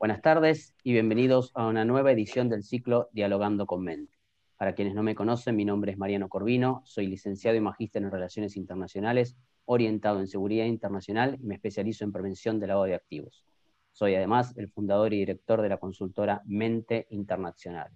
[0.00, 4.18] Buenas tardes y bienvenidos a una nueva edición del ciclo Dialogando con Mente.
[4.56, 8.10] Para quienes no me conocen, mi nombre es Mariano Corvino, soy licenciado y magíster en
[8.10, 9.36] Relaciones Internacionales,
[9.66, 13.44] orientado en Seguridad Internacional y me especializo en prevención del lavado de activos.
[13.92, 17.90] Soy además el fundador y director de la consultora Mente Internacional.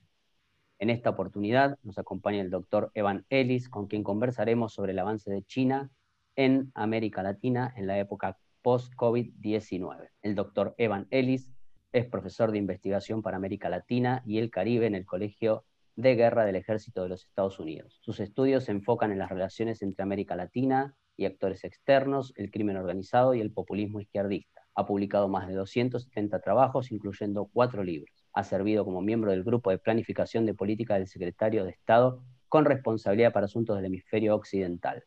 [0.79, 5.31] En esta oportunidad nos acompaña el doctor Evan Ellis, con quien conversaremos sobre el avance
[5.31, 5.91] de China
[6.37, 10.11] en América Latina en la época post-COVID-19.
[10.21, 11.54] El doctor Evan Ellis
[11.95, 16.45] es profesor de investigación para América Latina y el Caribe en el Colegio de Guerra
[16.45, 18.01] del Ejército de los Estados Unidos.
[18.03, 22.77] Sus estudios se enfocan en las relaciones entre América Latina y actores externos, el crimen
[22.79, 24.63] organizado y el populismo izquierdista.
[24.75, 28.27] Ha publicado más de 270 trabajos, incluyendo cuatro libros.
[28.33, 32.65] Ha servido como miembro del Grupo de Planificación de Política del Secretario de Estado con
[32.65, 35.05] responsabilidad para asuntos del hemisferio occidental.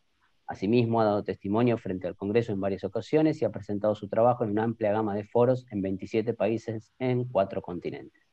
[0.47, 4.45] Asimismo, ha dado testimonio frente al Congreso en varias ocasiones y ha presentado su trabajo
[4.45, 8.23] en una amplia gama de foros en 27 países en cuatro continentes.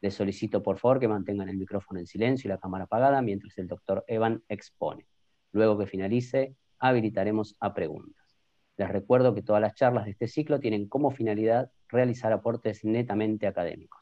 [0.00, 3.58] Les solicito por favor que mantengan el micrófono en silencio y la cámara apagada mientras
[3.58, 5.06] el doctor Evan expone.
[5.52, 8.38] Luego que finalice, habilitaremos a preguntas.
[8.78, 13.46] Les recuerdo que todas las charlas de este ciclo tienen como finalidad realizar aportes netamente
[13.46, 13.99] académicos.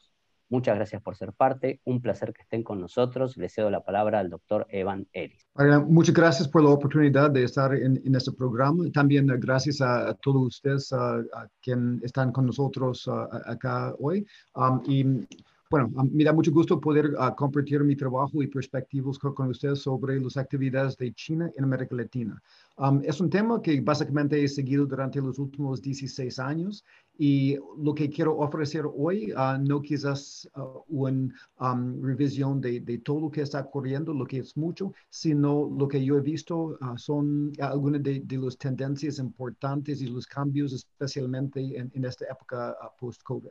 [0.49, 1.79] Muchas gracias por ser parte.
[1.85, 3.37] Un placer que estén con nosotros.
[3.37, 5.47] Le cedo la palabra al doctor Evan Ellis.
[5.87, 8.83] Muchas gracias por la oportunidad de estar en, este programa.
[8.91, 11.23] También eh, gracias a, todos ustedes a,
[11.61, 13.07] quienes están con nosotros
[13.45, 14.25] acá hoy.
[14.55, 15.27] Um, y
[15.69, 20.19] bueno, me da mucho gusto poder uh, compartir mi trabajo y perspectivas con, ustedes sobre
[20.19, 22.41] las actividades de China en América Latina.
[22.79, 26.85] Um, es un tema que básicamente he seguido durante los últimos 16 años
[27.17, 31.27] y lo que quiero ofrecer hoy uh, no quizás uh, una
[31.59, 36.01] um, revisión de, todo lo que está ocurriendo, lo que es mucho, sino lo que
[36.05, 42.27] yo he visto son algunas de, las tendencias importantes y los cambios especialmente en, esta
[42.31, 43.49] época post-COVID.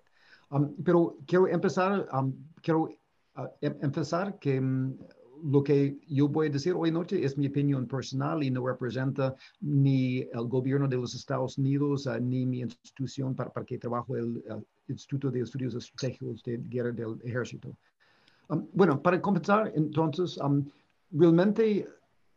[0.52, 2.08] Um, pero quiero empezar,
[2.62, 2.84] quiero
[3.36, 4.96] uh, em, empezar que um,
[5.44, 9.34] lo que yo voy a decir hoy noche es mi opinión personal y no representa
[9.60, 14.16] ni el gobierno de los Estados Unidos uh, ni mi institución para, para que trabajo
[14.16, 14.42] el
[14.88, 17.76] Instituto de Estudios Estratégicos de Guerra del Ejército.
[18.72, 20.38] bueno, para comenzar, entonces,
[21.10, 21.86] realmente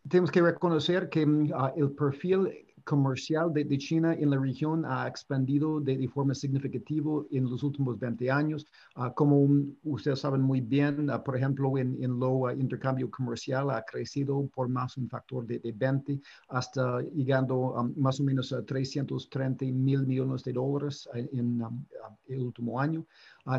[0.09, 2.49] tenemos que reconocer que uh, el perfil
[2.83, 8.29] comercial de, China en la región ha expandido de, forma significativa en los últimos 20
[8.29, 8.65] años.
[8.95, 9.47] Ah, como
[9.83, 14.47] ustedes saben muy bien, ah, por ejemplo, en, en lo ah, intercambio comercial ha crecido
[14.53, 16.19] por más un factor de, 20
[16.49, 21.61] hasta llegando a más o menos a 330 mil millones de dólares en,
[22.27, 23.05] el último año.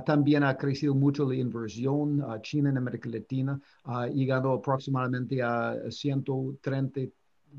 [0.04, 3.60] también ha crecido mucho la inversión china en América Latina,
[4.12, 7.00] llegando aproximadamente a 130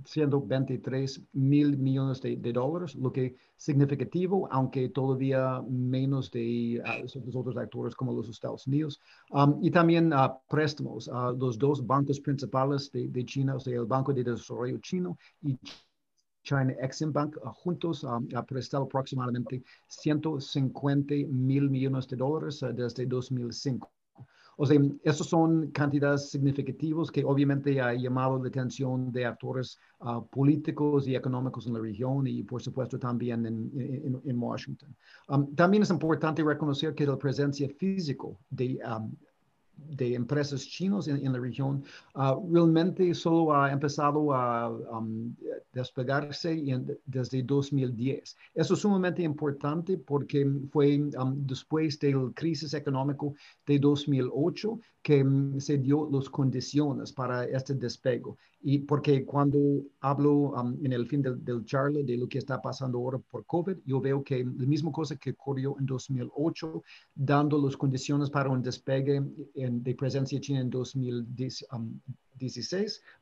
[0.06, 7.58] 123 mil millones de, dólares, lo que es significativo, aunque todavía menos de los otros
[7.58, 9.00] actores como los Estados Unidos.
[9.32, 11.08] Um, y también uh, préstamos.
[11.08, 15.18] Uh, los dos bancos principales de, de, China, o sea, el Banco de Desarrollo Chino
[15.42, 15.58] y
[16.44, 23.90] China Exim Bank, juntos um, ha prestado aproximadamente 150 mil millones de dólares desde 2005.
[24.58, 30.22] O sea, esas son cantidades significativas que obviamente ha llamado la atención de actores ah,
[30.22, 34.96] políticos y económicos en la región y por supuesto también en, Washington.
[35.30, 39.12] Um, también es importante reconocer que la presencia física de um,
[39.76, 41.84] de empresas chinos en, la región
[42.16, 45.36] ah, realmente solo ha empezado a um,
[45.72, 46.64] despegarse
[47.06, 48.38] desde 2010.
[48.54, 53.28] Eso es sumamente importante porque fue um, después de la crisis económica
[53.66, 58.38] de 2008 que mm, se dio las condiciones para este despego.
[58.66, 59.60] Y porque cuando
[60.00, 63.46] hablo um, en el fin del, del charla de lo que está pasando ahora por
[63.46, 66.82] COVID, yo veo que la misma cosa que ocurrió en 2008,
[67.14, 69.22] dando las condiciones para un despegue
[69.66, 72.00] en, de presencia china en 2016, um,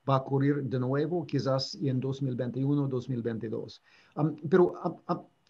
[0.10, 3.82] va a ocurrir de nuevo quizás en 2021, 2022.
[4.16, 4.74] Um, pero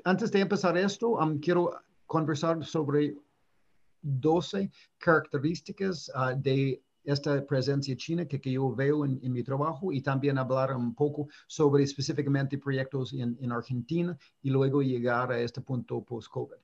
[0.03, 1.71] antes de empezar esto, quiero
[2.07, 3.15] conversar sobre
[4.01, 10.01] 12 características uh, de esta presencia china que, que yo veo en, mi trabajo y
[10.01, 15.61] también hablar un poco sobre específicamente proyectos en, en Argentina y luego llegar a este
[15.61, 16.57] punto post-COVID.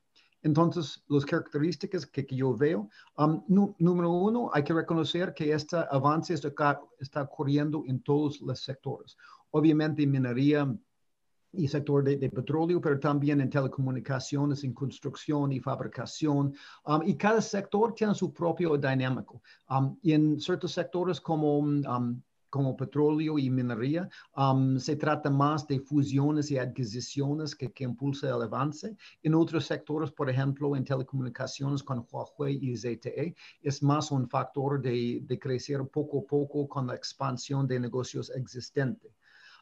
[0.48, 3.44] Entonces, las características que, que yo veo, um,
[3.78, 9.18] número uno, hay que reconocer que este avance está, está ocurriendo en todos los sectores.
[9.52, 10.66] Obviamente, minería,
[11.52, 16.54] y sector de, petróleo, pero también en telecomunicaciones, en construcción y fabricación.
[16.86, 19.42] Um, y cada sector tiene su propio dinámico.
[19.70, 24.10] Um, y en ciertos sectores como um, como petróleo y minería.
[24.78, 28.96] Se trata más de fusiones y adquisiciones que, que impulsa el avance.
[29.24, 34.82] En otros sectores, por ejemplo, en telecomunicaciones con Huawei y ZTE, es más un factor
[34.82, 39.12] de, de crecer poco a poco con la expansión de negocios existentes.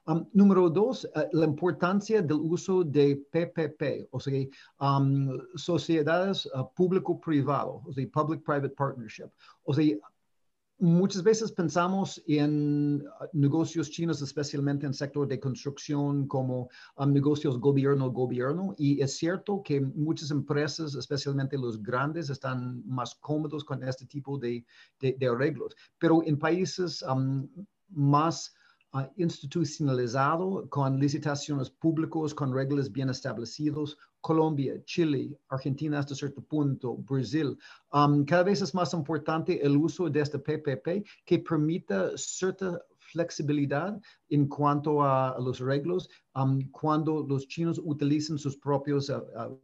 [0.07, 4.45] Um, número dos, uh, la importancia del uso de PPP, o sea,
[5.55, 9.31] sociedades uh, público-privado, o sea, public-private partnership.
[9.63, 9.97] O sea,
[10.77, 17.11] muchas veces pensamos en uh, negocios chinos, especialmente en el sector de construcción, como um,
[17.11, 23.83] negocios gobierno-gobierno, y es cierto que muchas empresas, especialmente los grandes, están más cómodos con
[23.83, 24.65] este tipo de,
[24.99, 27.03] de, arreglos, pero en países
[27.89, 28.53] más
[29.17, 37.57] institucionalizado con licitaciones públicas, con reglas bien establecidos, Colombia, Chile, Argentina hasta cierto punto, Brasil.
[37.91, 42.81] Um, cada vez es más importante el uso de este PPP que permita cierta
[43.11, 43.99] flexibilidad
[44.29, 49.59] en cuanto a, los arreglos um, cuando los chinos utilizan sus propios uh, uh,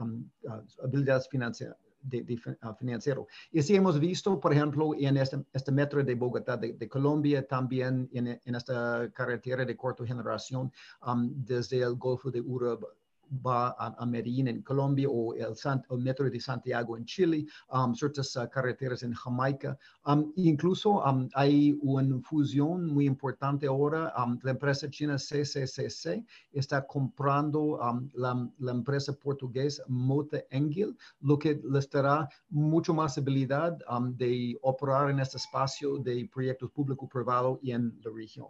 [0.00, 3.26] um, uh, habilidades financieras de, ah, financiero.
[3.50, 8.08] Y así hemos visto, por ejemplo, en este, este metro de Bogotá, de, Colombia, también
[8.12, 10.72] en, en, esta carretera de cuarta generación,
[11.06, 12.88] um, desde el Golfo de Urabá
[13.30, 18.48] va a, Medellín en Colombia o el, metro de Santiago en Chile, um, ciertas uh,
[18.50, 19.78] carreteras en Jamaica.
[20.04, 24.12] Um, incluso um, hay una fusión muy importante ahora.
[24.42, 27.78] la empresa china CCCC está comprando
[28.14, 33.78] la, la, empresa portuguesa Mota Engel, lo que les dará mucho más habilidad
[34.16, 38.48] de operar en este espacio de proyectos público-privado y en la región.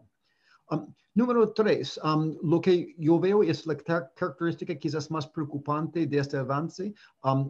[0.70, 1.98] Um, número tres,
[2.42, 6.94] lo que yo veo es la característica quizás más preocupante de este avance,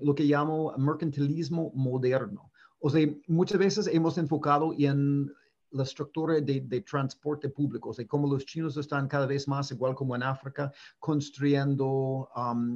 [0.02, 2.50] lo que llamo mercantilismo moderno.
[2.81, 5.31] O sea, muchas veces hemos enfocado en
[5.72, 9.70] la estructura de, de, transporte público, o sea, como los chinos están cada vez más,
[9.70, 12.28] igual como en África, construyendo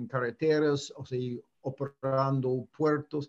[0.08, 1.18] carreteras, o sea,
[1.64, 3.28] operando puertos,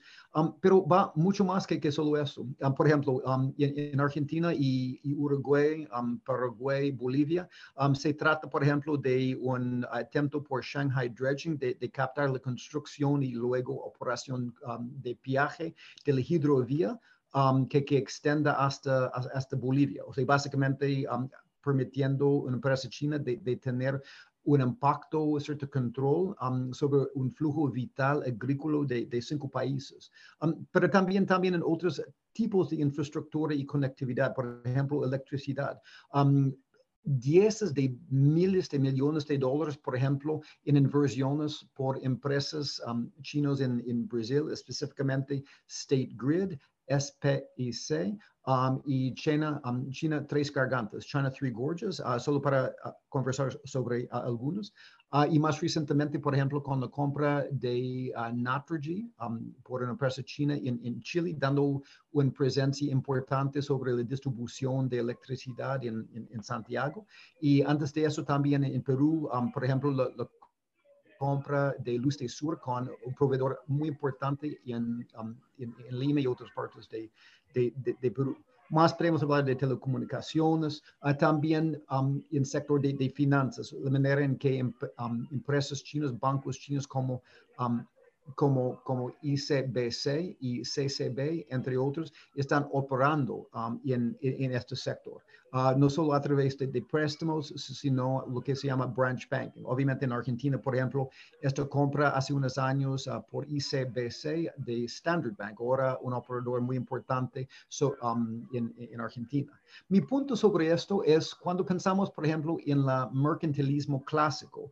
[0.61, 2.45] pero va mucho más que, que solo eso.
[2.75, 3.21] Por ejemplo,
[3.57, 5.87] en, Argentina y, Uruguay,
[6.25, 7.49] Paraguay, Bolivia,
[7.93, 13.31] se trata, por ejemplo, de un atento por Shanghai Dredging de, captar la construcción y
[13.31, 16.99] luego operación de viaje de la hidrovía
[17.69, 20.03] que, que, extenda hasta, hasta Bolivia.
[20.05, 21.05] O sea, básicamente
[21.63, 24.01] permitiendo a una empresa china de tener
[24.45, 30.12] un impacto, cierto control um, sobre un flujo vital agrícola de, cinco países.
[30.42, 32.01] Um, pero también, también en otros
[32.33, 35.81] tipos de infraestructura y conectividad, por ejemplo, electricidad.
[36.13, 36.53] Um,
[37.03, 43.62] dieces de miles de millones de dólares, por ejemplo, en inversiones por empresas um, chinos
[43.62, 46.57] en, en Brasil, específicamente State Grid,
[46.89, 52.92] SPIC, Um, y China, um, China Tres Gargantas, China Three Gorges, uh, solo para uh,
[53.09, 54.71] conversar sobre uh, algunos.
[55.31, 60.56] y más recientemente, por ejemplo, con la compra de Naturgy um, por una empresa china
[60.56, 61.81] en, en, Chile, dando
[62.12, 67.07] una presencia importante sobre la distribución de electricidad en, en, Santiago.
[67.39, 70.27] Y antes de eso también en Perú, por ejemplo, la,
[71.17, 75.07] compra de Luz de Sur con un proveedor muy importante en,
[75.57, 77.09] en, Lima y otras partes de,
[77.53, 78.38] de, Perú.
[78.69, 83.91] Más podemos hablar de telecomunicaciones, uh, también um, en el sector de, de, finanzas, la
[83.91, 87.22] manera en que um, empresas chinas, bancos chinos como
[87.60, 87.86] um,
[88.34, 95.22] como, como ICBC y CCB, entre otros, están operando um, en, en, este sector.
[95.55, 99.63] Uh, no solo a través de, préstamos, sino lo que se llama branch banking.
[99.63, 101.09] Obviamente en Argentina, por ejemplo,
[101.39, 106.75] esta compra hace unos años uh, por ICBC de Standard Bank, ahora un operador muy
[106.75, 107.47] importante
[108.01, 109.50] um, en, en, Argentina.
[109.88, 114.71] Mi punto sobre esto es cuando pensamos, por ejemplo, en el mercantilismo clásico,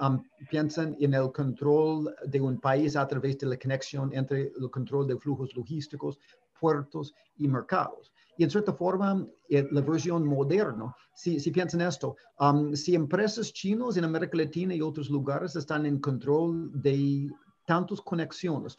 [0.00, 4.70] Um, piensan en el control de un país a través de la conexión entre el
[4.70, 6.20] control de flujos logísticos,
[6.60, 8.12] puertos y mercados.
[8.38, 13.52] Y en cierta forma, eh, la versión moderna, si, si piensan esto, um, si empresas
[13.52, 17.30] chinas en América Latina y otros lugares están en control de
[17.66, 18.76] tantas conexiones,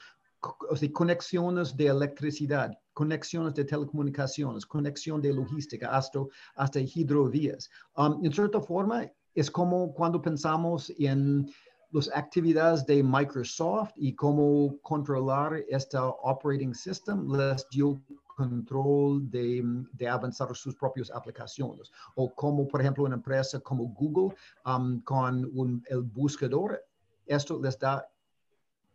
[0.70, 6.20] o sea, conexiones de electricidad, conexiones de telecomunicaciones, conexión de logística, hasta,
[6.56, 7.70] hasta hidrovías.
[7.96, 11.50] Um, en cierta forma, es como cuando pensamos en
[11.92, 18.02] las actividades de Microsoft y cómo controlar este operating system les dio
[18.36, 19.64] control de,
[19.94, 21.92] de, avanzar sus propias aplicaciones.
[22.16, 24.36] O como, por ejemplo, una empresa como Google
[24.66, 26.84] um, con un, el buscador,
[27.26, 28.08] esto les da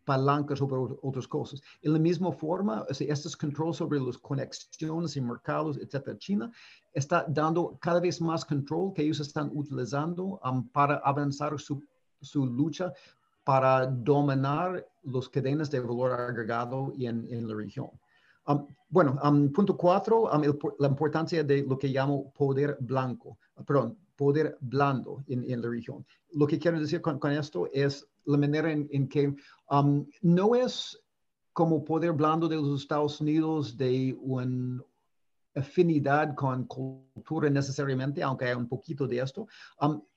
[0.09, 1.61] palanca sobre otras cosas.
[1.83, 6.51] En la misma forma, estos control sobre las conexiones y mercados, etcétera, China
[6.95, 11.83] está dando cada vez más control que ellos están utilizando um, para avanzar su,
[12.23, 12.91] su, lucha
[13.45, 17.91] para dominar los cadenas de valor agregado en, en la región.
[18.91, 20.31] Bueno, um, punto cuatro,
[20.79, 26.05] la importancia de lo que llamo poder blanco, perdón, poder blando en, la región.
[26.33, 29.35] Lo que quiero decir con, esto es la manera en, que
[30.23, 30.99] no es
[31.53, 34.83] como poder blando de los Estados Unidos de una
[35.55, 39.47] afinidad con cultura necesariamente, aunque hay un poquito de esto.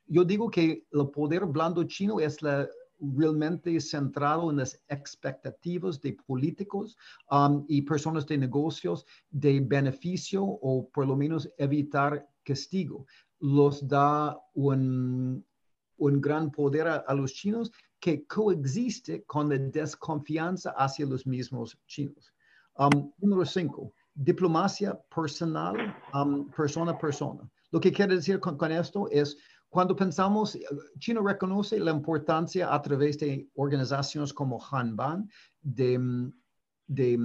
[0.07, 2.67] Yo digo que el poder blando chino es la,
[3.01, 6.97] realmente centrado en las expectativas de políticos
[7.29, 13.05] um, y personas de negocios de beneficio o por lo menos evitar castigo.
[13.39, 15.43] Los da un,
[15.97, 22.33] un gran poder a, los chinos que coexiste con la desconfianza hacia los mismos chinos.
[22.77, 25.75] Um, número cinco, diplomacia personal,
[26.13, 27.49] um, persona a persona.
[27.71, 29.37] Lo que quiere decir con, esto es,
[29.71, 30.59] cuando pensamos,
[30.99, 35.29] China reconoce la importancia a través de organizaciones como Hanban
[35.61, 35.97] de,
[36.87, 37.17] de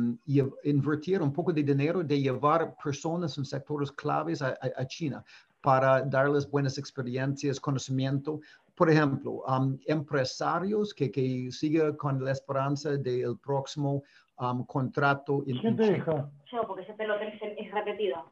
[0.63, 5.25] invertir un poco de dinero, de llevar personas en sectores claves a, a China
[5.61, 8.39] para darles buenas experiencias, conocimiento,
[8.77, 14.05] por ejemplo, um, empresarios que, que siguen con la esperanza del próximo
[14.39, 15.43] um, contrato.
[15.43, 16.31] ¿Quién te dijo?
[16.53, 18.31] Yo, porque ese pelotón es repetido.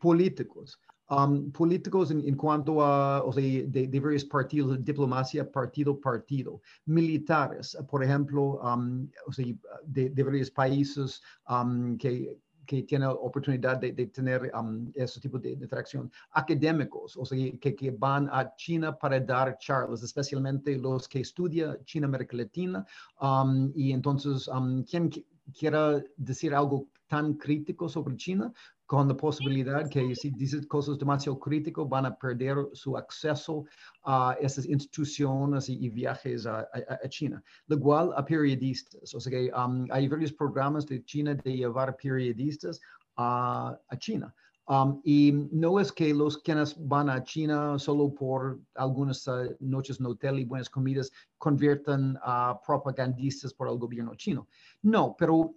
[0.00, 0.80] Políticos.
[1.12, 6.62] Um, políticos en, en, cuanto a, o sea, de, de, varios partidos, diplomacia partido partido,
[6.86, 9.44] militares, por ejemplo, um, o sea,
[9.84, 15.50] de, de, varios países um, que que tiene oportunidad de, tener um, ese tipo de,
[15.50, 16.10] interacción.
[16.30, 21.78] Académicos, o sea, que, que, van a China para dar charlas, especialmente los que estudian
[21.84, 22.86] China, América Latina.
[23.20, 25.10] Um, y entonces, um, quien
[25.58, 28.52] quiera decir algo tan crítico sobre China,
[28.92, 33.64] con la posibilidad que si dicen cosas demasiado críticas van a perder su acceso
[34.04, 36.68] a esas instituciones y, viajes a,
[37.08, 37.42] China.
[37.68, 41.96] Lo igual a periodistas, o sea que um, hay varios programas de China de llevar
[41.96, 42.82] periodistas
[43.16, 44.34] a, China.
[44.66, 50.00] Um, y no es que los quienes van a China solo por algunas uh, noches
[50.00, 54.46] en hotel y buenas comidas conviertan a propagandistas por el gobierno chino.
[54.82, 55.54] No, pero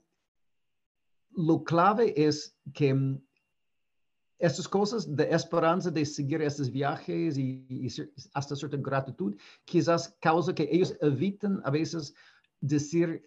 [1.36, 3.22] lo clave es que mm,
[4.39, 7.88] estas cosas de esperanza de seguir estos viajes y,
[8.34, 12.13] hasta cierta gratitud, quizás causa que ellos eviten a veces
[12.60, 13.25] decir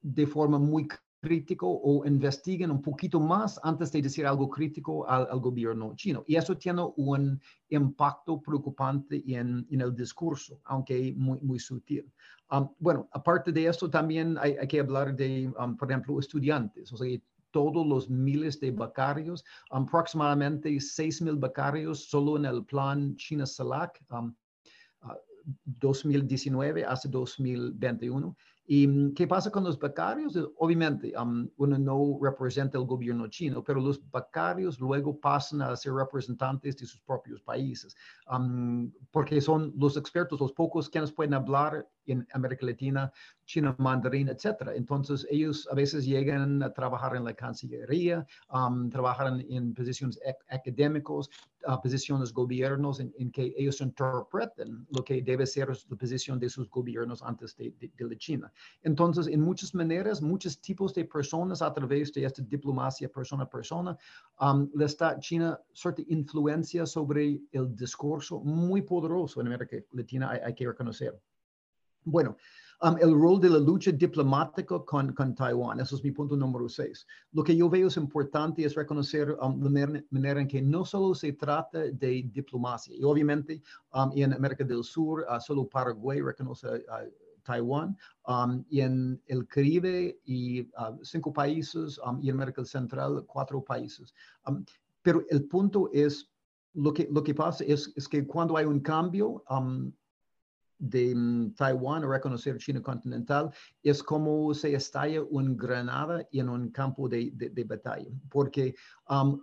[0.00, 0.88] de, forma muy
[1.20, 6.24] crítico o investiguen un poquito más antes de decir algo crítico al, gobierno chino.
[6.26, 12.10] Y eso tiene un impacto preocupante en, en el discurso, aunque muy, muy sutil.
[12.50, 16.92] Um, bueno, aparte de esto, también hay, que hablar de, um, por ejemplo, estudiantes.
[16.92, 17.18] O sea,
[17.56, 23.46] todos los miles de becarios, aproximadamente 6 mil becarios solo en el plan China
[25.64, 28.36] 2019 um, hasta 2021.
[28.66, 30.38] ¿Y qué pasa con los becarios?
[30.58, 35.94] Obviamente, um, uno no representa el gobierno chino, pero los becarios luego pasan a ser
[35.94, 37.96] representantes de sus propios países,
[38.30, 43.12] um, porque son los expertos, los pocos quienes pueden hablar en América Latina,
[43.46, 44.72] China mandarín, etc.
[44.74, 50.18] Entonces, ellos a veces llegan a trabajar en la Cancillería, um, trabajan en posiciones
[50.50, 51.30] académicas,
[51.66, 56.68] uh, posiciones gobiernos en, que ellos interpreten lo que debe ser la posición de sus
[56.68, 58.52] gobiernos antes de, de, la China.
[58.82, 63.50] Entonces, en muchas maneras, muchos tipos de personas a través de esta diplomacia persona a
[63.50, 63.96] persona,
[64.40, 70.40] um, le está China cierta influencia sobre el discurso muy poderoso en América Latina, hay,
[70.44, 71.20] hay que reconocer.
[72.06, 72.36] Bueno,
[72.82, 76.68] um, el rol de la lucha diplomática con, con, Taiwán, eso es mi punto número
[76.68, 77.04] seis.
[77.32, 81.16] Lo que yo veo es importante es reconocer um, la manera, en que no solo
[81.16, 83.60] se trata de diplomacia, y obviamente
[83.92, 87.02] um, en América del Sur, uh, solo Paraguay reconoce a
[87.42, 87.96] Taiwán,
[88.68, 94.14] y en el Caribe y uh, cinco países, y en América Central cuatro países.
[95.02, 96.30] pero el punto es,
[96.74, 99.42] lo que, lo que pasa es, es que cuando hay un cambio,
[100.78, 103.50] de mm, Taiwán a reconocer China continental
[103.82, 108.74] es como se estalla una granada en un campo de, de, batalla, porque
[109.08, 109.40] um,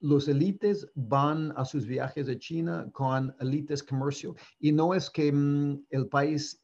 [0.00, 4.34] los élites van a sus viajes a China con élites comercio.
[4.58, 6.62] Y no es que mm, el país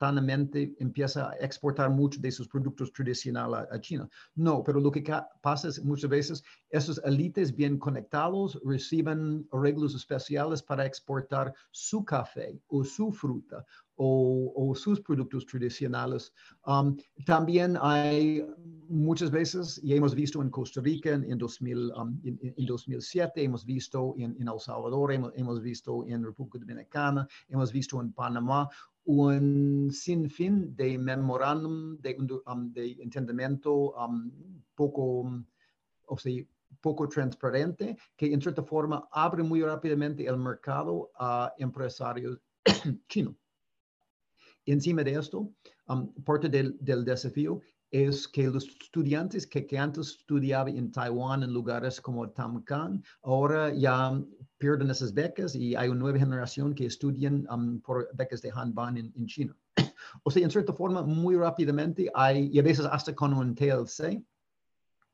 [0.00, 4.08] espontáneamente empieza a exportar muchos de sus productos tradicionales a, China.
[4.34, 5.04] No, pero lo que
[5.42, 12.58] pasa es muchas veces esos élites bien conectados reciben arreglos especiales para exportar su café
[12.68, 13.64] o su fruta
[14.02, 16.32] o, sus productos tradicionales.
[16.66, 18.42] Um, también hay
[18.88, 24.14] muchas veces, y hemos visto en Costa Rica en, 2000, um, en, 2007, hemos visto
[24.16, 28.70] en, El Salvador, hemos, hemos, visto en República Dominicana, hemos visto en Panamá,
[29.10, 33.92] un sinfín de memorándum de, um, de entendimiento
[34.76, 35.44] poco,
[36.06, 36.44] o sea,
[36.80, 42.38] poco transparente, que en cierta forma abre muy rápidamente el mercado a empresarios
[43.08, 43.34] chinos.
[44.64, 45.50] Encima de esto,
[45.88, 52.00] um, parte del, desafío es que los estudiantes que, antes estudiaban en Taiwán en lugares
[52.00, 54.20] como Tamcan, ahora ya
[54.58, 58.96] pierden esas becas y hay una nueva generación que estudian um, por becas de Hanban
[58.96, 59.56] en, en China.
[60.22, 64.22] o sea, en cierta forma, muy rápidamente hay, y a veces hasta con un TLC,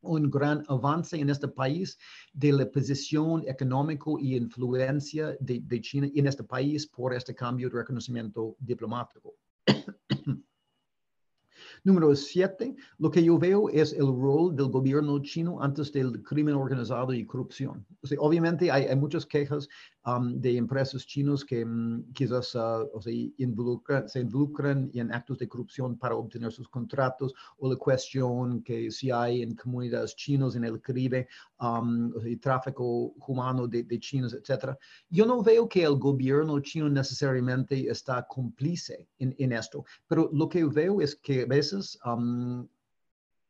[0.02, 1.98] un gran avance en este país
[2.32, 7.68] de la posición económica y influencia de, de China en este país por este cambio
[7.68, 9.34] de reconocimiento diplomático.
[11.84, 16.54] Número siete, lo que yo veo es el rol del gobierno chino antes del crimen
[16.54, 17.86] organizado y corrupción.
[18.18, 19.68] obviamente hay, hay, muchas quejas
[20.06, 23.12] Um, de empresas chinos que um, quizás uh, o sea,
[24.06, 29.10] se involucran en actos de corrupción para obtener sus contratos o la cuestión que si
[29.10, 31.26] hay en comunidades chinas en el Caribe
[31.60, 34.76] um, o sea, tráfico humano de, de, chinos, etc.
[35.10, 40.48] Yo no veo que el gobierno chino necesariamente está cómplice en, en esto, pero lo
[40.48, 41.98] que veo es que a veces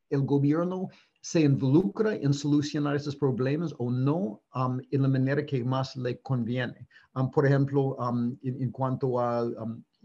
[0.09, 0.89] el gobierno
[1.27, 6.21] se involucra en solucionar estos problemas o no um, en la manera que más le
[6.21, 6.87] conviene.
[7.17, 9.45] Um, por ejemplo, um, en, cuanto a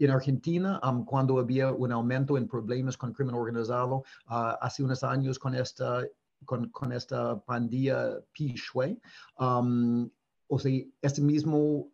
[0.00, 3.98] en Argentina, cuando había un aumento en problemas con crimen organizado
[4.30, 6.04] uh, hace unos años con esta,
[6.44, 9.00] con, con esta pandilla Shui,
[9.36, 11.88] o sea, este mismo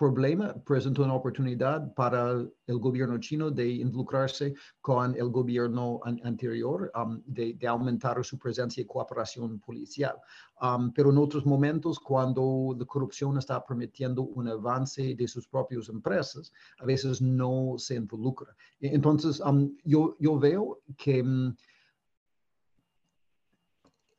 [0.00, 2.30] problema presentó una oportunidad para
[2.66, 8.86] el gobierno chino de involucrarse con el gobierno anterior, um, de, aumentar su presencia y
[8.86, 10.16] cooperación policial.
[10.62, 15.90] Um, pero en otros momentos, cuando la corrupción está permitiendo un avance de sus propias
[15.90, 18.56] empresas, a veces no se involucra.
[18.80, 21.22] E, entonces, um, yo, yo veo que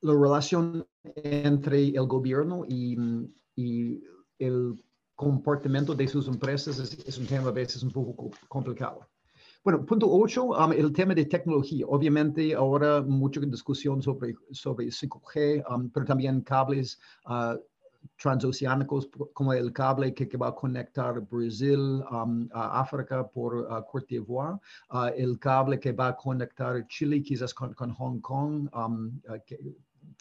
[0.01, 2.95] la relación entre el gobierno y,
[3.55, 4.03] y
[4.37, 4.75] el
[5.21, 9.07] comportamiento de sus empresas es, un tema a veces un poco complicado.
[9.63, 11.85] Bueno, punto 8, um, el tema de tecnología.
[11.87, 17.55] Obviamente ahora mucha discusión sobre, sobre 5G, um, pero también cables uh,
[18.17, 24.07] transoceánicos como el cable que, va a conectar Brasil um, a África por uh, Cote
[24.15, 24.57] d'Ivoire,
[24.89, 28.69] uh, el cable que va a conectar Chile quizás con, con Hong Kong,
[29.45, 29.59] que,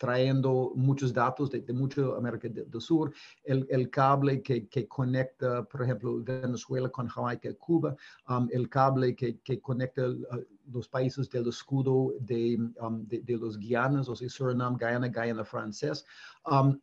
[0.00, 3.12] trayendo muchos datos de, de mucha América del Sur,
[3.44, 7.94] el, el cable que, que, conecta, por ejemplo, Venezuela con Jamaica y Cuba,
[8.26, 10.24] um, el cable que, que conecta uh,
[10.72, 16.06] los países del escudo de, um, de, los Guianas, o sea, Surinam, Guyana, Guyana francés.
[16.50, 16.80] Um,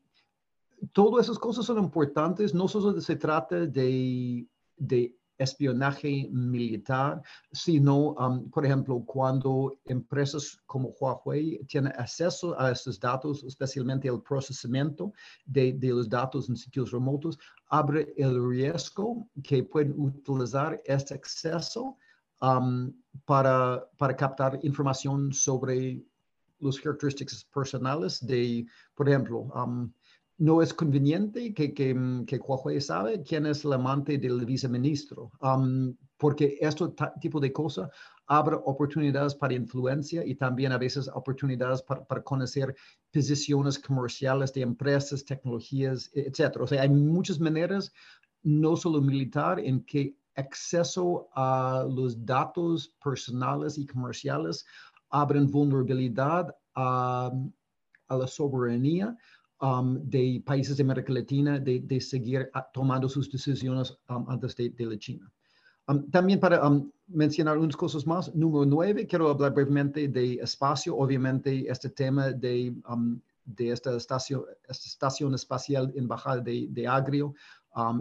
[0.94, 4.46] todas esas cosas son importantes, no solo se trata de,
[4.78, 7.22] de espionaje militar,
[7.52, 14.22] sino, um, por ejemplo, cuando empresas como Huawei tienen acceso a estos datos, especialmente el
[14.22, 15.14] procesamiento
[15.46, 17.38] de, de los datos en sitios remotos,
[17.70, 21.98] abre el riesgo que pueden utilizar este acceso
[22.42, 22.92] um,
[23.26, 26.04] para, para captar información sobre
[26.60, 29.92] las características personales de, por ejemplo, um,
[30.38, 35.32] no es conveniente que, que, mm, que Huawei sabe quién es el amante del viceministro,
[36.18, 36.86] porque este
[37.20, 37.90] tipo de cosas
[38.28, 42.76] abre oportunidades para influencia y también a veces oportunidades para, para, conocer
[43.12, 46.58] posiciones comerciales de empresas, tecnologías, e, etc.
[46.60, 47.92] O sea, hay muchas maneras,
[48.44, 54.66] no solo militar, en que acceso a los datos personales y comerciales
[55.10, 57.32] abren vulnerabilidad a
[58.10, 59.18] la soberanía
[59.60, 64.56] Um, de países de América Latina de, de seguir ah, tomando sus decisiones um, antes
[64.56, 65.32] de, de, la China.
[65.88, 66.62] Um, también para
[67.08, 70.96] mencionar unas cosas más, número nueve, quiero hablar brevemente de espacio.
[70.96, 72.72] Obviamente, este tema de,
[73.46, 76.08] de esta, estación, esta estación espacial en
[76.44, 77.34] de, de Agrio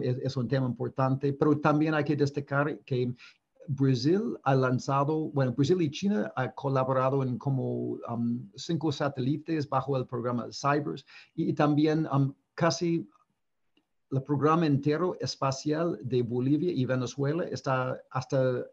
[0.03, 3.15] es, es, un tema importante, pero también hay que destacar que
[3.67, 9.97] Brasil ha lanzado, bueno, Brasil y China han colaborado en como um, cinco satélites bajo
[9.97, 13.09] el programa Cybers y, también um, casi
[14.11, 18.65] el programa entero espacial de Bolivia y Venezuela está hasta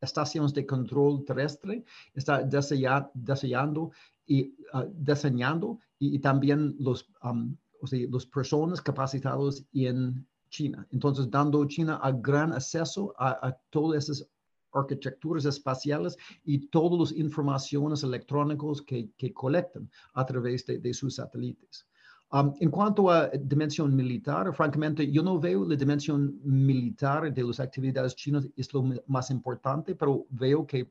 [0.00, 1.84] estaciones de control terrestre,
[2.14, 3.92] está diseñando
[4.26, 10.86] y uh, diseñando y, también los, um, o sea, los personas capacitados en China.
[10.90, 14.28] Entonces, dando China a gran acceso a, todas esas
[14.72, 21.86] arquitecturas espaciales y todas las informaciones electrónicas que, que colectan a través de, sus satélites.
[22.32, 27.60] Um, en cuanto a dimensión militar, francamente, yo no veo la dimensión militar de las
[27.60, 30.88] actividades chinas es lo más importante, pero veo que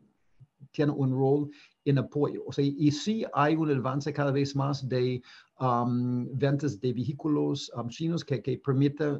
[0.71, 1.49] tiene un rol
[1.85, 2.43] en apoyo.
[2.45, 5.21] O sea, y sí hay un avance cada vez más de
[5.59, 9.19] um, ventas de vehículos um, chinos que, que permite,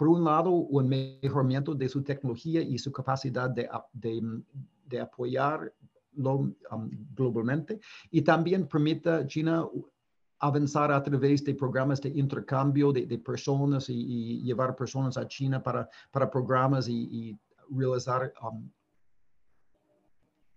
[0.00, 4.42] por un lado, un mejoramiento de su tecnología y su capacidad de, de,
[4.86, 5.74] de apoyarlo
[6.70, 7.78] um, globalmente,
[8.10, 9.68] y también permite China
[10.38, 15.86] avanzar a través de programas de intercambio de, personas y, llevar personas a China para,
[16.30, 18.32] programas y, y realizar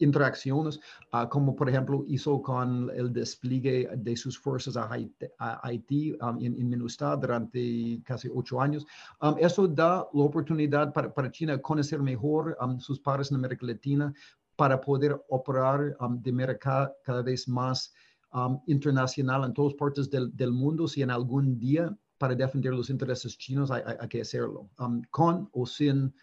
[0.03, 0.79] interacciones,
[1.11, 4.89] ah, como por ejemplo hizo con el despliegue de sus fuerzas a
[5.63, 8.85] Haití, um, en, en MINUSTAH durante casi ocho años.
[9.21, 13.65] Um, eso da la oportunidad para, para China conocer mejor um, sus pares en América
[13.65, 14.13] Latina
[14.55, 17.91] para poder operar de manera cada, vez más
[18.67, 23.37] internacional en todas partes del, del, mundo si en algún día para defender los intereses
[23.37, 24.69] chinos hay que hacerlo,
[25.09, 26.13] con o sin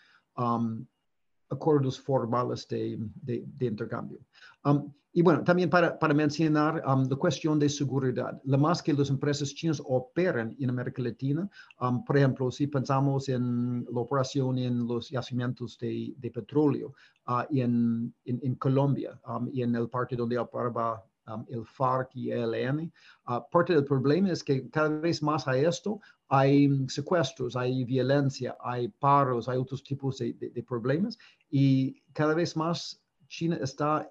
[1.50, 4.20] acuerdos formales de, de, intercambio.
[4.64, 8.40] Um, y bueno, también para, para mencionar um, la cuestión de seguridad.
[8.44, 13.28] La más que las empresas chinas operan en América Latina, um, por ejemplo, si pensamos
[13.28, 16.94] en la operación en los yacimientos de, de petróleo
[17.26, 19.20] uh, en, en, en, Colombia
[19.52, 21.04] y en el parte donde operaba
[21.48, 22.92] el FARC y el ELN.
[23.26, 28.56] Uh, parte del problema es que cada vez más a esto hay secuestros, hay violencia,
[28.60, 31.18] hay paros, hay otros tipos de, problemas
[31.50, 34.10] y cada vez más China está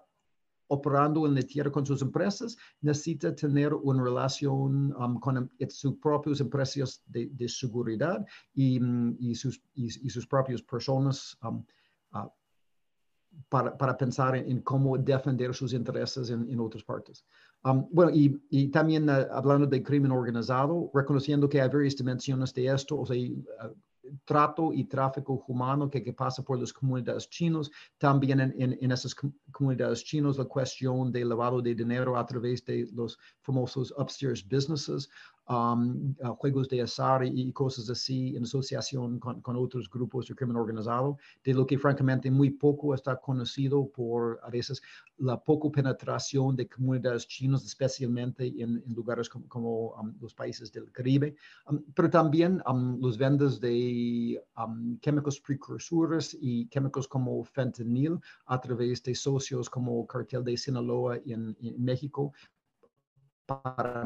[0.67, 6.39] operando en la tierra con sus empresas, necesita tener una relación um, con sus propias
[6.41, 8.79] empresas de, seguridad y,
[9.19, 9.89] y, sus, y,
[10.27, 11.65] propias personas um,
[12.13, 12.29] uh,
[13.47, 17.25] para, para pensar en, cómo defender sus intereses en, en otras partes.
[17.63, 22.53] Um, bueno, y, y también uh, hablando de crimen organizado, reconociendo que hay varias dimensiones
[22.53, 23.75] de esto, o sea, uh,
[24.25, 28.91] trato y tráfico humano que, que, pasa por las comunidades chinos, también en, en, en,
[28.91, 29.15] esas
[29.51, 35.09] comunidades chinos la cuestión del lavado de dinero a través de los famosos upstairs businesses,
[35.51, 40.55] Um, juegos de azar y, cosas así en asociación con, con, otros grupos de crimen
[40.55, 44.79] organizado, de lo que francamente muy poco está conocido por a veces
[45.17, 51.35] la poco penetración de comunidades chinas, especialmente en, lugares como, um, los países del Caribe,
[51.65, 52.61] um, pero también
[52.99, 54.39] los vendas de
[55.01, 61.57] químicos precursores y químicos como fentanil a través de socios como Cartel de Sinaloa en,
[61.59, 62.33] en México
[63.47, 64.05] para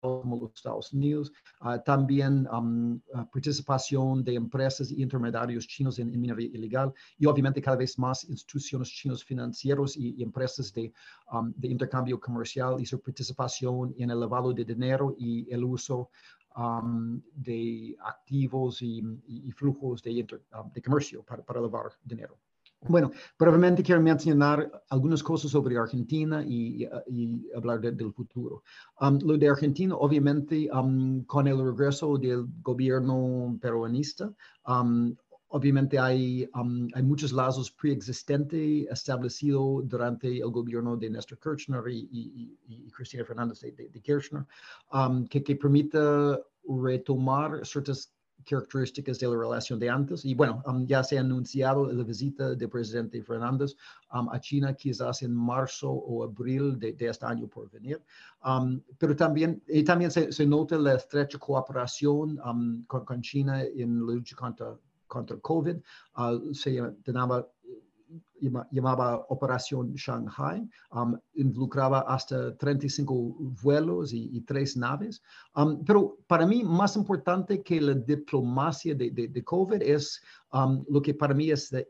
[0.00, 6.48] como los Estados Unidos, ah, también ah, participación de empresas y intermediarios chinos en, minería
[6.48, 10.92] ilegal y obviamente cada vez más instituciones chinos financieros y, empresas de,
[11.32, 16.10] um, de, intercambio comercial y su participación en el lavado de dinero y el uso
[17.32, 19.02] de activos y,
[19.52, 20.26] flujos de,
[20.74, 22.36] de comercio para, para lavar dinero.
[22.88, 26.88] Bueno, brevemente quiero mencionar algunas cosas sobre Argentina y,
[27.54, 28.62] hablar del futuro.
[29.00, 34.32] Um, lo de Argentina, obviamente, um, con el regreso del gobierno peronista,
[34.66, 35.14] um,
[35.48, 36.48] obviamente hay,
[37.02, 42.56] muchos lazos preexistentes establecidos durante el gobierno de Néstor Kirchner y,
[42.96, 44.46] Cristina Fernández de, Kirchner,
[45.28, 45.98] que, que permite
[46.64, 50.24] retomar ciertas características de la relación de antes.
[50.24, 53.76] Y bueno, um, ya se ha anunciado la visita del presidente Fernández
[54.12, 58.02] um, a China quizás en marzo o abril de, este año por venir.
[58.44, 62.36] Um, pero también, y también se, se, nota la estrecha cooperación
[62.86, 64.76] con, con, China en la lucha contra,
[65.06, 65.76] contra COVID.
[66.16, 67.26] Uh, se tenía
[68.70, 75.22] llamaba Operación Shanghai, um, involucraba hasta 35 vuelos y, tres naves.
[75.54, 80.20] Um, pero para mí, más importante que la diplomacia de, de, COVID es
[80.52, 81.82] um, lo que para mí es la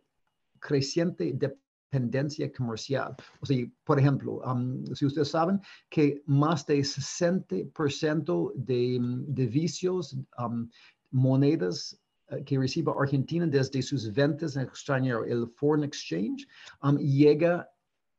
[0.59, 3.15] creciente dependencia comercial.
[3.41, 4.43] O sea, por ejemplo,
[4.95, 10.17] si ustedes saben que más de 60% de, de vicios,
[11.11, 12.10] monedas eh,
[12.45, 16.47] que recibe Argentina desde sus ventas en extranjero, el foreign exchange,
[16.83, 17.69] um, llega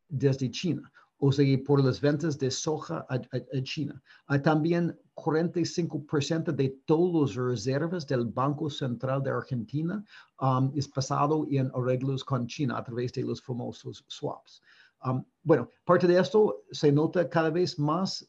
[0.09, 0.91] desde China.
[1.23, 3.19] o sea, por las ventas de soja a,
[3.61, 4.01] China.
[4.43, 10.03] también 45% de todos los reservas del Banco Central de Argentina
[10.39, 14.63] um, es pasado en arreglos con China a través de los famosos swaps.
[15.05, 18.27] Um, bueno, parte de esto se nota cada vez más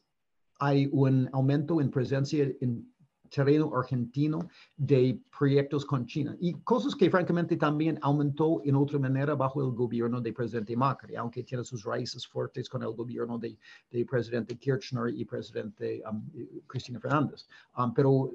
[0.62, 2.91] hay un aumento en presencia en
[3.32, 9.34] terreno argentino de proyectos con China y cosas que francamente también aumentó en otra manera
[9.34, 13.56] bajo el gobierno del presidente Macri, aunque tiene sus raíces fuertes con el gobierno de
[14.04, 16.22] presidente Kirchner y presidente um,
[16.66, 17.46] Cristina Fernández.
[17.76, 18.34] Um, pero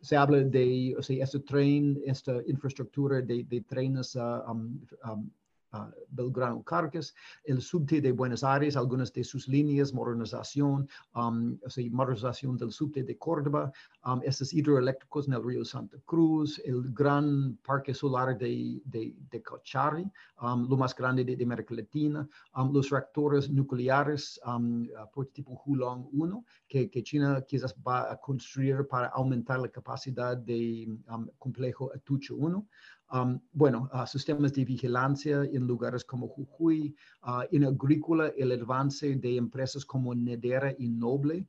[0.00, 5.30] se habla de o sea, este tren, esta infraestructura de, de trenes uh, um,
[6.08, 11.58] Belgrano Caracas, el subte de Buenos Aires, algunas de sus líneas, modernización, um,
[11.90, 13.72] modernización del subte de Córdoba,
[14.04, 19.42] um, estos hidroeléctricos en el río Santa Cruz, el gran parque solar de, de, de
[19.42, 20.10] Cochari,
[20.42, 26.08] um, lo más grande de, América Latina, um, los reactores nucleares um, uh, tipo Hulong
[26.12, 30.88] 1, que, que, China quizás va a construir para aumentar la capacidad de
[31.38, 32.66] complejo Atucho 1.
[33.52, 36.94] Bueno, sistemas de vigilancia en lugares como Jujuy,
[37.50, 41.46] en agrícola el avance de empresas como Nedera y Noble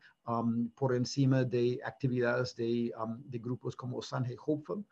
[0.76, 2.92] por encima de actividades de,
[3.40, 4.84] grupos como Sanjay Hopeful.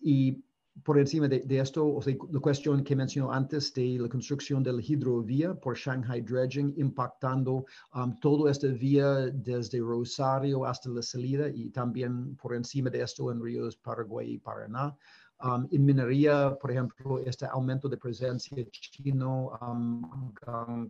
[0.00, 0.42] y
[0.84, 4.72] por encima de, esto, o sea, la cuestión que mencionó antes de la construcción de
[4.72, 11.48] la hidrovía por Shanghai Dredging, impactando um, toda esta vía desde Rosario hasta la salida
[11.50, 14.96] y también por encima de esto en ríos Paraguay y Paraná.
[15.44, 20.88] Um, en minería, por ejemplo, este aumento de presencia chino um,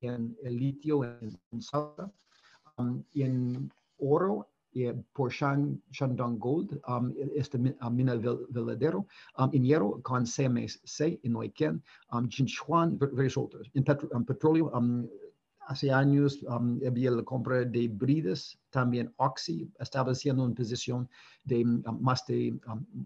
[0.00, 2.12] en el litio en, en Salta,
[2.76, 4.46] um, en oro
[5.12, 7.14] por Shandong Gold, um,
[7.80, 8.14] uh, mina
[8.50, 9.06] veladero,
[9.38, 13.70] um, en hierro con CMC en Neuquén, um, Jinchuan, varios otros.
[13.74, 15.08] En um, petróleo, um,
[15.68, 21.08] hace años um, había la compra de Brides, también Oxy, estableciendo una posición
[21.44, 22.58] de más, de,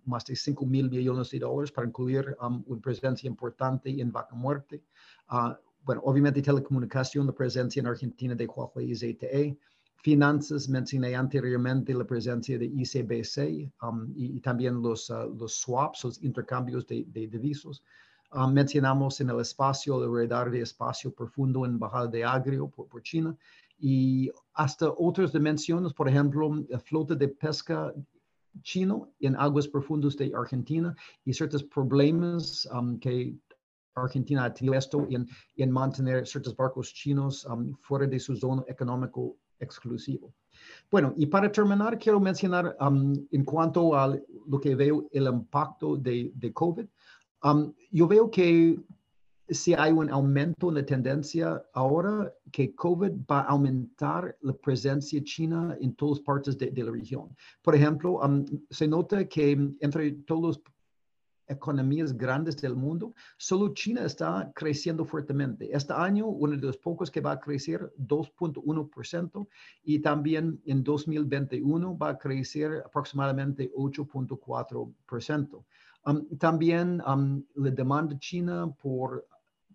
[0.04, 4.82] más de 5 mil millones de dólares para incluir una presencia importante en Vaca Muerte.
[5.30, 9.58] Uh, bueno, obviamente telecomunicación, la presencia en Argentina de Huawei y ZTE.
[10.02, 16.22] Finanzas, mencioné anteriormente la presencia de ICBC um, y, también los, uh, los swaps, los
[16.22, 17.82] intercambios de, de divisos.
[18.32, 22.88] Um, mencionamos en el espacio el radar de espacio profundo en Bajada de Agrio por,
[22.88, 23.36] por, China
[23.78, 27.92] y hasta otras dimensiones, por ejemplo, la flota de pesca
[28.62, 33.36] chino en aguas profundas de Argentina y ciertos problemas um, que
[33.94, 37.46] Argentina ha tenido esto en, en mantener ciertos barcos chinos
[37.80, 40.34] fuera de su zona económico exclusivo.
[40.90, 45.96] Bueno, y para terminar, quiero mencionar um, en cuanto a lo que veo el impacto
[45.96, 46.86] de, de COVID.
[47.42, 48.78] Um, yo veo que
[49.50, 55.22] si hay un aumento en la tendencia ahora que COVID va a aumentar la presencia
[55.24, 57.34] china en todas partes de, la región.
[57.62, 60.62] Por ejemplo, um, se nota que entre todos los
[61.50, 65.68] economías grandes del mundo, solo China está creciendo fuertemente.
[65.72, 69.46] Este año, uno de los pocos que va a crecer 2.1%
[69.82, 75.64] y también en 2021 va a crecer aproximadamente 8.4%.
[76.06, 79.26] Um, también um, la demanda china por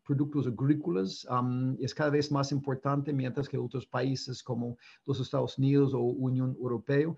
[0.03, 5.57] productos agrícolas um, es cada vez más importante, mientras que otros países como los Estados
[5.57, 7.13] Unidos o Unión Europea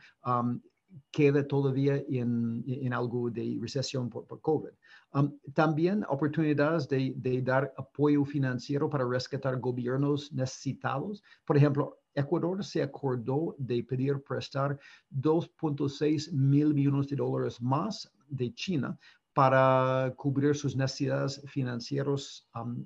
[1.11, 4.69] queda todavía en, en, algo de recesión por, COVID.
[5.13, 11.23] Um, también oportunidades de, de, dar apoyo financiero para rescatar gobiernos necesitados.
[11.45, 14.79] Por ejemplo, Ecuador se acordó de pedir prestar
[15.11, 18.97] 2.6 mil millones de dólares más de China
[19.33, 22.83] para cubrir sus necesidades financieras um,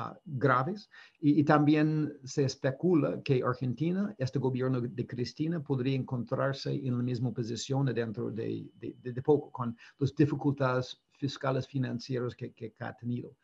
[0.00, 6.96] Ah, graves y, también se especula que Argentina, este gobierno de Cristina, podría encontrarse en
[6.96, 12.92] la misma posición dentro de, de, poco con las dificultades fiscales financieras que, que, ha
[12.94, 13.34] tenido.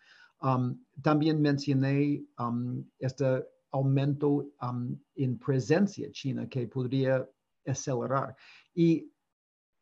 [0.42, 7.28] Um, también mencioné um, este aumento um, en presencia china que podría
[7.66, 8.36] acelerar.
[8.76, 9.10] Y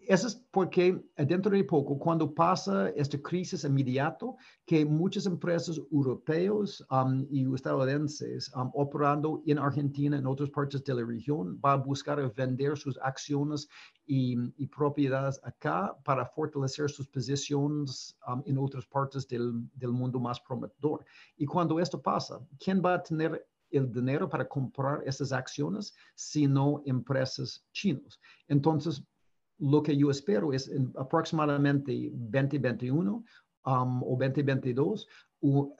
[0.07, 4.37] eso es porque dentro de poco, cuando pasa esta crisis inmediato,
[4.67, 10.95] que muchas empresas europeos um, y estadounidenses um, operando en Argentina, en otras partes de
[10.95, 13.69] la región, van a buscar vender sus acciones
[14.07, 14.37] y,
[14.67, 21.05] propiedades acá para fortalecer sus posiciones um, en otras partes del, del mundo más prometedor.
[21.37, 26.83] Y cuando esto pasa, ¿quién va a tener el dinero para comprar esas acciones, sino
[26.85, 28.21] empresas chinas.
[28.47, 29.03] Entonces,
[29.59, 33.25] lo que yo espero es en aproximadamente 2021
[33.65, 35.07] um, o 2022,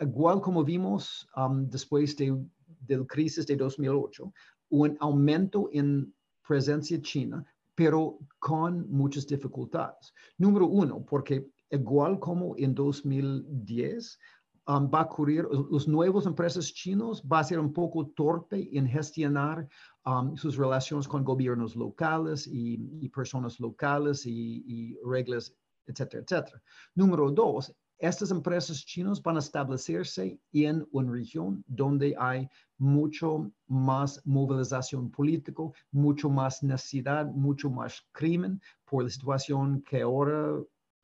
[0.01, 2.37] igual como vimos um, después de,
[2.81, 4.33] del crisis de 2008,
[4.71, 6.13] un aumento en
[6.47, 10.13] presencia china, pero con muchas dificultades.
[10.39, 14.19] Número uno, porque igual como en 2010,
[14.67, 18.87] um, va a ocurrir, los nuevos empresas chinos va a ser un poco torpe en
[18.87, 19.69] gestionar
[20.07, 25.55] um, sus relaciones con gobiernos locales y, personas locales y, y, reglas,
[25.87, 26.63] etcétera, etcétera.
[26.95, 34.21] Número dos, estas empresas chinas van a establecerse en una región donde hay mucho más
[34.25, 40.55] movilización política, mucho más necesidad, mucho más crimen por la situación que ahora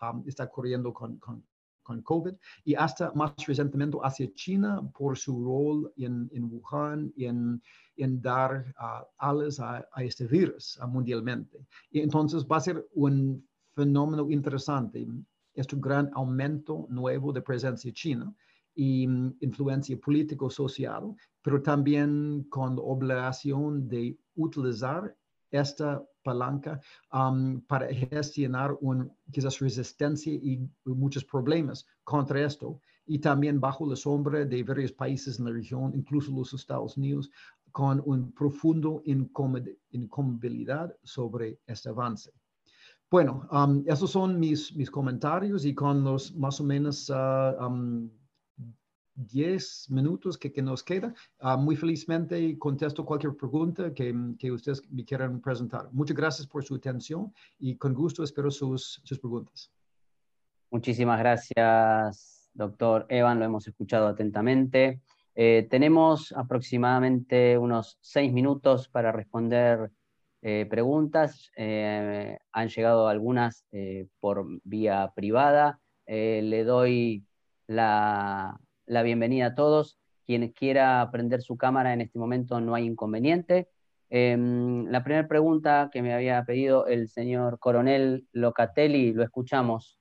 [0.02, 1.44] um, está ocurriendo con, con,
[1.88, 7.24] con, COVID y hasta más resentimiento hacia China por su rol en, en Wuhan y
[7.24, 7.62] en,
[7.96, 11.58] en dar uh, alas a, este virus uh, mundialmente.
[11.90, 15.06] Y entonces va a ser un fenómeno interesante
[15.54, 18.32] este gran aumento nuevo de presencia china
[18.74, 25.16] y mm, influencia político-social, pero también con la obligación de utilizar
[25.50, 26.72] esta palanca
[27.12, 28.96] um, para gestionar un,
[29.32, 30.52] quizás resistencia y
[30.84, 35.92] muchos problemas contra esto, y también bajo la sombra de varios países en la región,
[35.94, 37.30] incluso los Estados Unidos,
[37.72, 39.02] con un profundo
[39.92, 42.30] incomodidad sobre este avance.
[43.10, 47.10] Bueno, um, esos son mis, mis comentarios y con los más o menos
[49.18, 54.50] 10 uh, minutos que, que, nos queda, uh, muy felizmente contesto cualquier pregunta que, que,
[54.50, 55.88] ustedes me quieran presentar.
[55.92, 59.70] Muchas gracias por su atención y con gusto espero sus, sus preguntas.
[60.70, 65.00] Muchísimas gracias, doctor Evan, lo hemos escuchado atentamente.
[65.34, 69.90] Eh, tenemos aproximadamente unos seis minutos para responder
[70.40, 71.50] eh, preguntas.
[71.56, 75.80] Eh, han llegado algunas eh, por vía privada.
[76.06, 77.24] le doy
[77.66, 78.58] la,
[79.02, 79.98] bienvenida a todos.
[80.26, 83.68] Quien quiera prender su cámara en este momento no hay inconveniente.
[84.10, 89.98] Em, la primera pregunta que me había pedido el señor coronel Locatelli, lo escuchamos.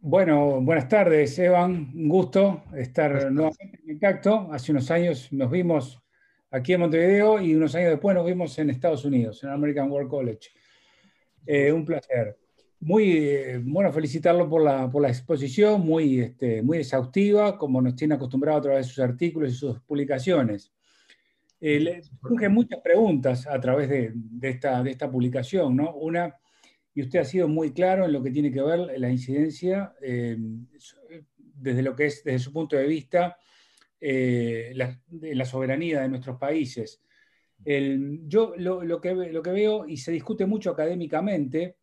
[0.00, 1.90] Bueno, buenas tardes, Evan.
[1.92, 4.48] Un gusto estar nuevamente en contacto.
[4.52, 6.00] Hace unos años nos vimos
[6.50, 10.08] aquí en Montevideo y unos años después nos vimos en Estados Unidos, en American World
[10.08, 10.50] College.
[11.44, 12.38] Eh, un placer.
[12.80, 17.96] Muy eh, bueno, felicitarlo por la, por la exposición, muy, este, muy exhaustiva, como nos
[17.96, 20.72] tiene acostumbrado a través de sus artículos y sus publicaciones.
[21.60, 25.94] Eh, le surgen muchas preguntas a través de, de, esta, de esta publicación, ¿no?
[25.94, 26.36] Una,
[26.94, 31.82] y usted ha sido muy claro en lo que tiene que ver la incidencia desde
[31.82, 33.38] lo que es, desde su punto de vista,
[34.00, 37.02] eh, la, la, soberanía de nuestros países.
[37.64, 41.76] yo lo, que, lo que veo, y se discute mucho académicamente,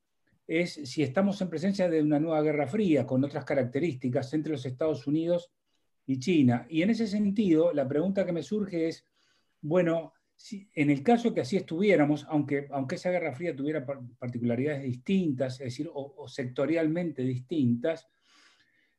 [0.47, 4.65] es si estamos en presencia de una nueva guerra fría con otras características entre los
[4.65, 5.51] Estados Unidos
[6.05, 6.65] y China.
[6.69, 9.05] Y en ese sentido, la pregunta que me surge es,
[9.61, 13.85] bueno, si, en el caso que así estuviéramos, aunque, aunque esa guerra fría tuviera
[14.19, 18.07] particularidades distintas, es decir, o, sectorialmente distintas,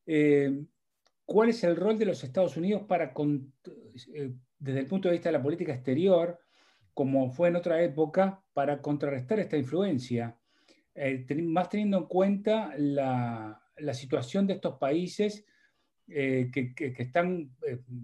[0.07, 0.65] eh,
[1.25, 3.13] cuál es el rol de los Estados Unidos para,
[4.15, 6.39] eh, desde el punto de vista de la política exterior,
[6.95, 10.39] como fue en otra época, para contrarrestar esta influencia,
[10.95, 13.61] eh, más teniendo en cuenta la,
[13.93, 15.45] situación de estos países
[16.09, 17.51] eh, que, están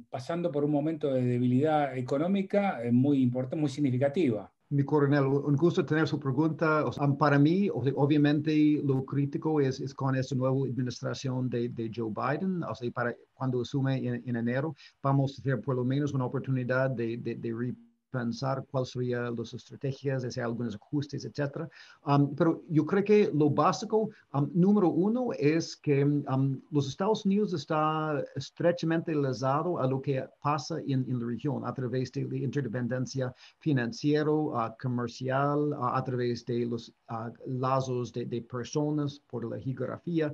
[0.09, 5.85] pasando por un momento de debilidad económica muy importante, muy significativa mi coronel, un gusto
[5.85, 6.85] tener su pregunta.
[7.19, 12.63] para mí, obviamente, lo crítico es, es con esta nueva administración de, de, Joe Biden.
[12.63, 16.89] O sea, para cuando asume en, enero, vamos a tener por lo menos una oportunidad
[16.91, 17.75] de, de, de
[18.11, 21.69] pensar cuáles serían las estrategias, hacer algunos ajustes, etcétera.
[22.07, 27.25] Um, pero yo creo que lo básico, um, número uno, es que um, los Estados
[27.25, 32.25] Unidos está estrechamente ligado a lo que pasa en, en la región a través de
[32.25, 39.21] la interdependencia financiera, uh, comercial, uh, a través de los uh, lazos de, de, personas
[39.29, 40.33] por la geografía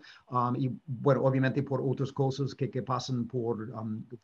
[0.57, 3.73] y, bueno, obviamente por otras cosas que, que pasan por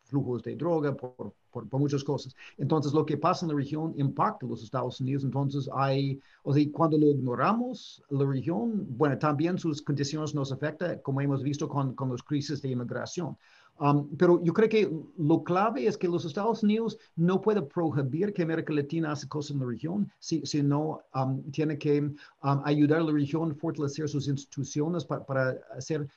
[0.04, 2.34] flujos de droga, por por, muchas cosas.
[2.58, 5.24] Entonces, lo que pasa en la región impacta a los Estados Unidos.
[5.24, 11.00] Entonces, hay, o sea, cuando lo ignoramos, la región, bueno, también sus condiciones nos afectan,
[11.02, 13.36] como hemos visto con, con las crisis de inmigración.
[13.78, 18.32] Um, pero yo creo que lo clave es que los Estados Unidos no pueden prohibir
[18.32, 22.16] que América Latina hace cosas en la región, sino um, tiene que um,
[22.64, 26.08] ayudar a la región a fortalecer sus instituciones para, para hacer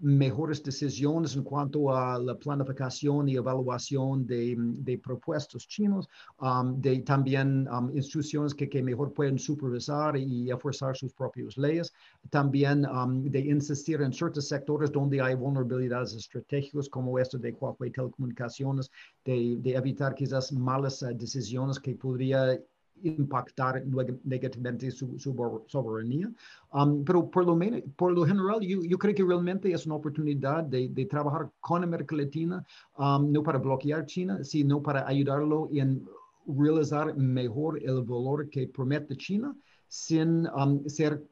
[0.00, 6.08] mejores decisiones en cuanto a la planificación y evaluación de, de propuestos chinos,
[6.40, 11.92] um, de también um, instituciones que, que, mejor pueden supervisar y esforzar sus propias leyes,
[12.30, 17.90] también um, de insistir en ciertos sectores donde hay vulnerabilidades estratégicas como esto de Huawei
[17.90, 18.90] Telecomunicaciones,
[19.24, 22.58] de, de evitar quizás malas uh, decisiones que podría
[23.04, 23.84] impactar
[24.24, 25.18] negativamente su,
[25.66, 26.32] soberanía.
[26.72, 29.96] Um, pero por lo, menos, por lo general, yo, yo, creo que realmente es una
[29.96, 32.64] oportunidad de, de trabajar con América Latina,
[32.98, 36.04] um, no para bloquear China, sino para ayudarlo en
[36.46, 39.56] realizar mejor el valor que promete China
[39.88, 41.22] sin um, ser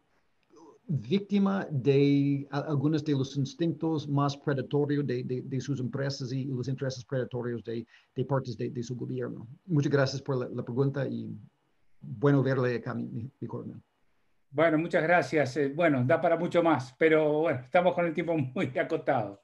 [0.87, 6.69] víctima de algunos de los instintos más predatorios de, de, de sus empresas y los
[6.69, 9.47] intereses predatorios de, de partes de, su gobierno.
[9.67, 11.35] Muchas gracias por la, la pregunta y
[12.03, 13.49] bueno verle acá, mi, mi,
[14.51, 15.57] Bueno, muchas gracias.
[15.57, 19.41] Eh, bueno, da para mucho más, pero bueno, estamos con el tiempo muy acotado.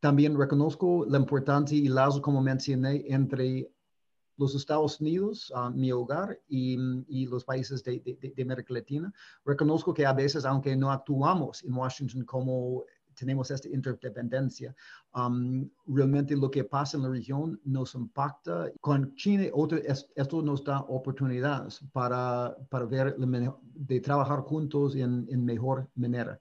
[0.00, 3.70] también reconozco la importancia y lazo, como mencioné, entre
[4.36, 6.76] los Estados Unidos, uh, mi hogar, y,
[7.08, 8.00] y los países de,
[8.34, 9.12] de, América Latina.
[9.44, 12.84] Reconozco que a veces, aunque no actuamos en Washington como
[13.16, 14.74] tenemos esta interdependencia.
[15.14, 18.70] Um, realmente lo que pasa en la región nos impacta.
[18.80, 25.44] Con China, otro, esto nos da oportunidades para, para ver, de trabajar juntos en, en
[25.44, 26.38] mejor manera.